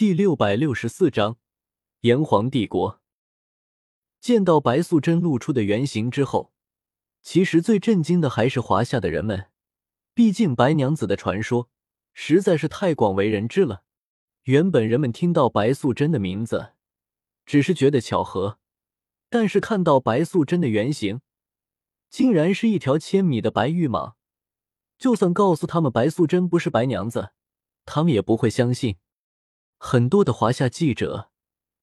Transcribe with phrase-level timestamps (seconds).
[0.00, 1.36] 第六百六十四章
[2.00, 3.02] 炎黄帝国。
[4.18, 6.54] 见到白素贞露出的原形之后，
[7.20, 9.50] 其实最震惊的还是华夏的人们。
[10.14, 11.68] 毕竟白娘子的传说
[12.14, 13.82] 实在是太广为人知了。
[14.44, 16.72] 原本人们听到白素贞的名字，
[17.44, 18.58] 只是觉得巧合，
[19.28, 21.20] 但是看到白素贞的原型，
[22.08, 24.14] 竟然是一条千米的白玉蟒，
[24.98, 27.32] 就算告诉他们白素贞不是白娘子，
[27.84, 28.96] 他们也不会相信。
[29.82, 31.30] 很多的华夏记者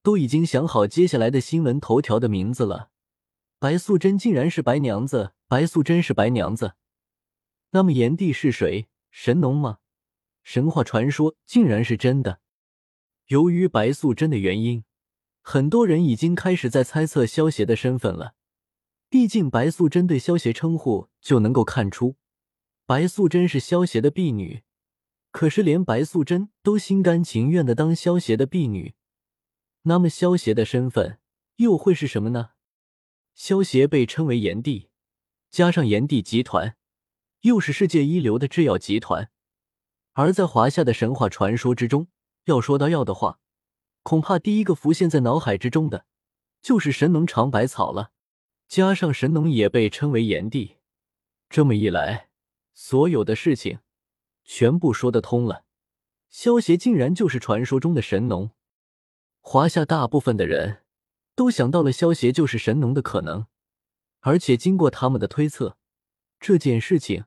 [0.03, 2.91] 都已经想好接下来的新闻头条的名字了。
[3.57, 6.75] 白素贞竟然是白娘子，白素贞是白娘子。
[7.71, 8.87] 那么炎帝是谁？
[9.09, 9.79] 神农吗？
[10.43, 12.39] 神话传说竟然是真的。
[13.25, 14.83] 由于白素贞的原因，
[15.41, 18.35] 很多人已经开始在猜测萧协的身份了。
[19.09, 22.15] 毕竟白素贞对萧协称呼就能够看出，
[22.85, 24.61] 白素贞是萧协的婢女。
[25.31, 28.95] 可是连白素贞都心甘情愿的当萧协的婢女，
[29.83, 31.19] 那么萧协的身份
[31.57, 32.51] 又会是什么呢？
[33.33, 34.89] 萧协被称为炎帝，
[35.49, 36.75] 加上炎帝集团。
[37.41, 39.29] 又是世界一流的制药集团，
[40.13, 42.07] 而在华夏的神话传说之中，
[42.45, 43.39] 要说到药的话，
[44.01, 46.07] 恐怕第一个浮现在脑海之中的，
[46.61, 48.11] 就是神农尝百草了。
[48.67, 50.77] 加上神农也被称为炎帝，
[51.47, 52.29] 这么一来，
[52.73, 53.79] 所有的事情
[54.47, 55.65] 全部说得通了。
[56.29, 58.51] 萧协竟然就是传说中的神农，
[59.41, 60.83] 华夏大部分的人
[61.35, 63.45] 都想到了萧协就是神农的可能，
[64.21, 65.77] 而且经过他们的推测。
[66.39, 67.25] 这件事情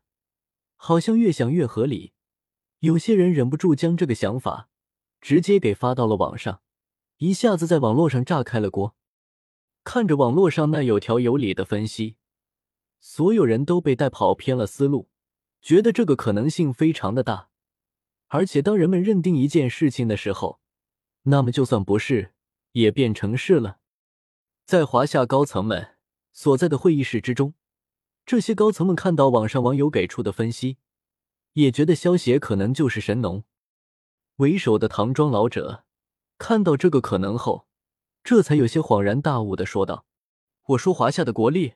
[0.77, 2.15] 好像越想越合理，
[2.79, 4.69] 有些人忍不住将这个想法
[5.21, 6.63] 直接给发到了网上，
[7.19, 8.97] 一下子在网络上炸开了锅。
[9.85, 12.17] 看着网络上那有条有理的分析，
[12.99, 15.10] 所有人都被带跑偏了思路，
[15.61, 17.49] 觉得这个可能性非常的大。
[18.29, 20.61] 而且当人们认定一件事情的时候，
[21.23, 22.33] 那么就算不是，
[22.73, 23.79] 也变成是了。
[24.65, 25.97] 在华夏高层们
[26.33, 27.55] 所在的会议室之中。
[28.27, 30.77] 这些高层们看到网上网友给出的分析，
[31.55, 33.43] 也觉得萧协可能就是神农。
[34.37, 35.85] 为首的唐庄老者
[36.39, 37.67] 看到这个可能后，
[38.23, 40.07] 这才有些恍然大悟的说道
[40.69, 41.75] ：“我说华夏的国力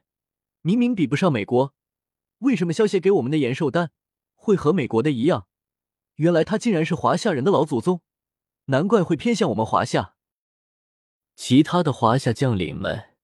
[0.62, 1.74] 明明比不上美国，
[2.44, 3.90] 为什么萧协给我们的延寿丹
[4.34, 5.46] 会和美国的一样？
[6.16, 8.02] 原来他竟然是华夏人的老祖宗，
[8.66, 10.14] 难怪会偏向我们华夏。”
[11.34, 13.16] 其他的华夏将领们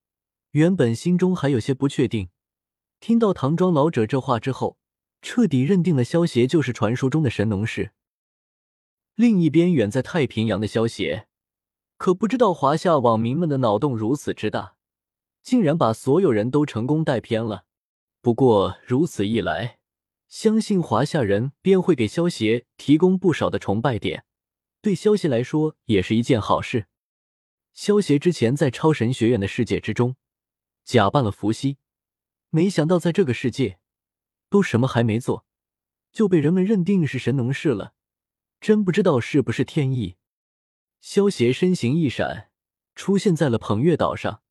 [0.53, 2.30] 原本心中还有些不确定。
[2.98, 4.78] 听到唐庄老者这话之后，
[5.22, 7.92] 彻底认定了萧协就是传说中的神农氏。
[9.14, 11.28] 另一边，远在太平洋的萧协
[11.98, 14.76] 可不知道华夏网民们的脑洞如此之大，
[15.42, 17.66] 竟然把所有人都成功带偏了。
[18.20, 19.78] 不过如此一来，
[20.28, 24.25] 相信华夏人便会给萧协提供不少的崇拜点，
[24.82, 26.86] 对萧协来说也是一件好事。
[27.72, 30.16] 萧协之前在超神学院的世界之中
[30.84, 31.78] 假扮了伏羲。
[32.50, 33.78] 没想到，在这个世界，
[34.48, 35.47] 都什么还没做，
[36.12, 37.94] 就被人们认定是神农氏了。
[38.60, 40.16] 真不知道是不是天意。
[41.00, 42.50] 萧协身形一闪，
[42.94, 44.42] 出现在了捧月岛上，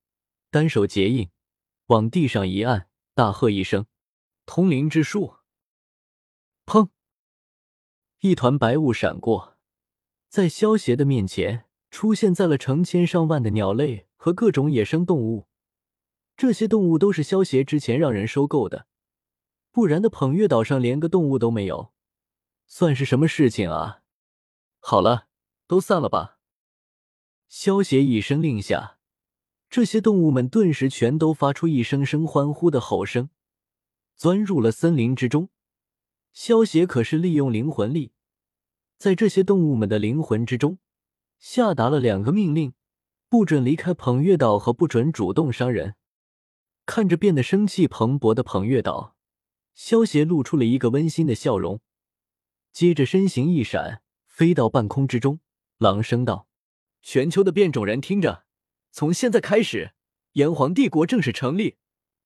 [0.50, 1.30] 单手结印，
[1.88, 2.89] 往地上一按，
[3.20, 3.86] 大喝一声
[4.48, 5.36] ：“通灵之术！”
[6.66, 6.88] 砰！
[8.20, 9.58] 一团白雾闪过，
[10.30, 15.50] 在萧协的面前，出现在了成千上万的鸟类和各种野生动物。
[16.38, 18.88] 这些动物都是萧协之前让人收购的，
[19.72, 21.92] 不然的捧月岛上连个动物都没有，
[22.68, 24.02] 算是什么事情啊？
[24.80, 25.28] 好了，
[25.68, 26.40] 都散了吧。
[27.50, 28.99] 萧协一声令下，
[29.70, 33.30] 这些动物们顿时全都发出一声声欢呼的吼声，
[34.16, 35.50] 钻入了森林之中。
[36.34, 38.12] 萧协可是利用灵魂力，
[38.98, 40.80] 在这些动物们的灵魂之中
[41.38, 42.74] 下达了两个命令：
[43.30, 45.96] 不准离开捧月岛和不准主动伤人。
[46.88, 49.16] 看着变得生气蓬勃的捧月岛，
[49.76, 51.80] 萧协露出了一个温馨的笑容，
[52.72, 55.40] 接着身形一闪，飞到半空之中，
[55.78, 56.48] 朗声道
[57.04, 58.46] ：“全球的变种人听着，
[58.92, 59.94] 从现在开始，
[60.34, 61.78] 炎黄帝国正式成立，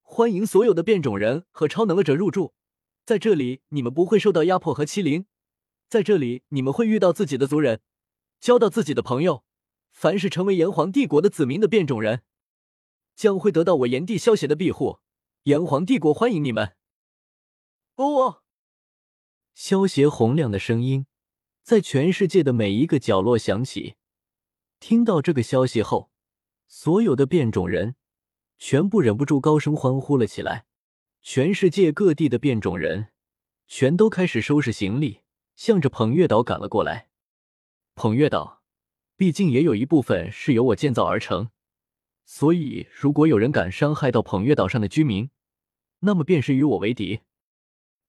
[0.01, 2.54] 欢迎所有的变种人和超能力者入住。
[3.06, 5.25] 在这里，你们不会受到压迫和欺凌，
[5.89, 7.81] 在这里，你们会遇到自己的族人，
[8.39, 9.44] 交到自己的朋友。
[9.92, 12.24] 凡是成为炎黄帝国的子民的变种人。”
[13.15, 15.00] 将会得到我炎帝萧协的庇护，
[15.44, 16.75] 炎黄帝国欢迎你们。
[17.95, 18.42] 哦，
[19.54, 21.06] 萧协洪亮的声音
[21.62, 23.98] 在全世界的每一个角落响起。
[24.80, 26.10] 听到这个消息后，
[26.68, 27.95] 所有的变种人
[28.57, 30.65] 全部忍不住高声欢呼了起来。
[31.21, 33.07] 全世界各地的变种人
[33.65, 35.21] 全都开始收拾行李，
[35.56, 37.10] 向着捧月岛赶了过来。
[37.95, 38.62] 捧月岛，
[39.15, 41.50] 毕竟也有一部分是由我建造而成，
[42.25, 45.30] 所以如果有人敢伤害到捧月岛上的居民，
[46.00, 47.21] 那么便是与我为敌。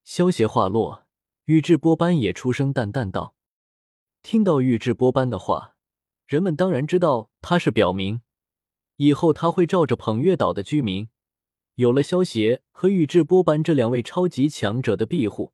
[0.02, 1.06] 萧协话落，
[1.44, 3.36] 宇智波斑也出声淡淡道
[4.22, 5.76] ：“听到宇智波斑的话，
[6.26, 8.22] 人们当然知道他是表明，
[8.96, 11.08] 以后他会照着捧月岛的居民。
[11.74, 15.52] 有了萧协和宇智波斑这两位超级强者的庇护，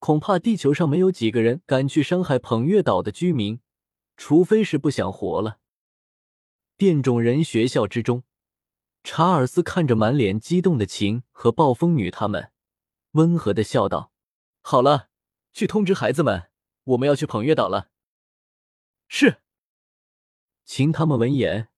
[0.00, 3.60] 恐怕地球上没有几个人敢去伤害捧月岛的居民，
[4.16, 5.58] 除非是不想活了。”
[6.76, 8.24] 变种人学校之中，
[9.04, 12.50] 查尔斯看着满脸激动的琴和暴风女他们。
[13.12, 14.12] 温和的笑道
[14.60, 15.08] ：“好了，
[15.52, 16.50] 去通知孩子们，
[16.84, 17.88] 我们要去捧月岛了。”
[19.08, 19.38] 是。
[20.64, 21.68] 秦他们闻言，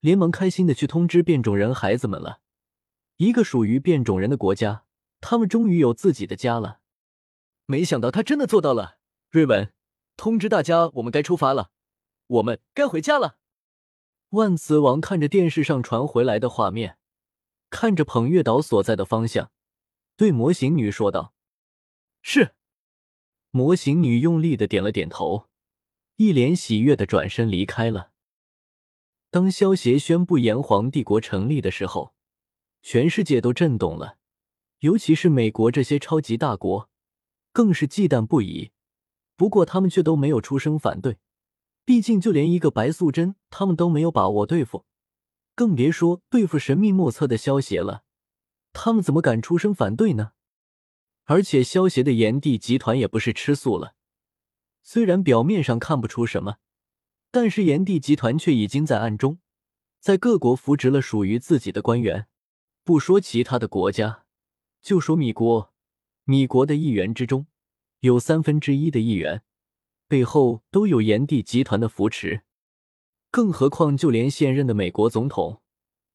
[0.00, 2.40] 连忙开心的去通知变种人孩子们了。
[3.18, 4.84] 一个属于变种人的国家，
[5.20, 6.80] 他们终于有自己的家了。
[7.66, 8.98] 没想到他真的做到了。
[9.30, 9.72] 瑞文，
[10.16, 11.70] 通知大家，我们该出发了，
[12.26, 13.36] 我们该回家了。
[14.30, 16.96] 万磁王看着电视上传回来的画面，
[17.68, 19.50] 看着捧月岛所在的方向。
[20.16, 21.34] 对模型女说道
[22.22, 22.54] ：“是。”
[23.52, 25.48] 模型女用力的点了点头，
[26.16, 28.09] 一脸喜悦的转身离开了。
[29.30, 32.14] 当萧协宣布炎黄帝国成立的时候，
[32.82, 34.18] 全世界都震动了，
[34.80, 36.90] 尤其是美国这些超级大国，
[37.52, 38.72] 更是忌惮不已。
[39.36, 41.18] 不过他们却都没有出声反对，
[41.84, 44.84] 毕竟就连一个白素贞，他们都没有把握对付，
[45.54, 48.02] 更别说对付神秘莫测的萧协了。
[48.72, 50.32] 他们怎么敢出声反对呢？
[51.24, 53.94] 而且萧协的炎帝集团也不是吃素了，
[54.82, 56.56] 虽然表面上看不出什么，
[57.30, 59.38] 但是炎帝集团却已经在暗中
[60.00, 62.26] 在各国扶植了属于自己的官员。
[62.84, 64.24] 不说其他的国家，
[64.80, 65.72] 就说米国，
[66.24, 67.46] 米国的议员之中
[68.00, 69.42] 有三分之一的议员
[70.08, 72.42] 背后都有炎帝集团的扶持，
[73.30, 75.62] 更何况就连现任的美国总统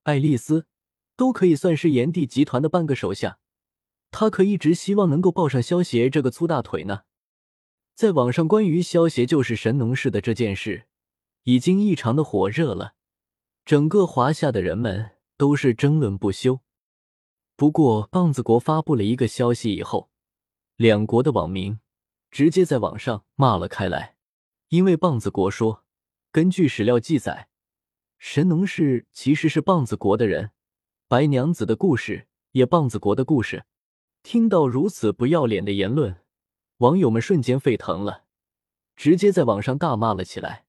[0.04, 0.68] 爱丽丝。
[1.18, 3.40] 都可以算是炎帝集团的半个手下，
[4.12, 7.04] 他可一直希望能够抱上萧协这个粗大腿呢。
[7.94, 10.88] 在网上，关于萧协就是神农氏的这件事，
[11.46, 12.96] 已经异常的火热了，
[13.66, 16.60] 整个华夏的人们都是争论不休。
[17.56, 20.10] 不过，棒子国发布了一个消息以后，
[20.76, 21.80] 两国的网民
[22.32, 24.16] 直接在网上骂了开来，
[24.70, 25.84] 因为棒子国说，
[26.32, 27.48] 根据史料记载，
[28.18, 30.50] 神农氏其实是棒子国的人。
[31.08, 33.66] 白娘子的故事，也棒子国的故事。
[34.24, 36.24] 听到如此不要脸的言论，
[36.78, 38.24] 网友们瞬间沸腾了，
[38.96, 40.65] 直接在网上大骂了起来。